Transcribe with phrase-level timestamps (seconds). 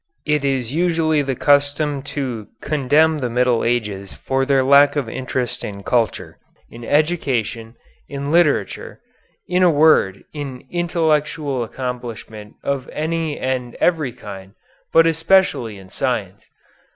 [0.25, 5.63] It is usually the custom to contemn the Middle Ages for their lack of interest
[5.63, 6.39] in culture,
[6.71, 7.75] in education,
[8.09, 8.99] in literature,
[9.47, 14.53] in a word, in intellectual accomplishment of any and every kind,
[14.91, 16.45] but especially in science.